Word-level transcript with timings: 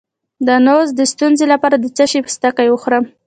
د 0.47 0.49
نعوظ 0.65 0.89
د 0.95 1.01
ستونزې 1.11 1.45
لپاره 1.53 1.75
د 1.79 1.85
څه 1.97 2.05
شي 2.11 2.19
پوستکی 2.25 2.67
وخورم؟ 2.69 3.03